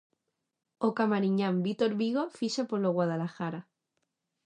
[0.87, 3.61] O camariñán Vítor Vigo ficha polo Guadalajara.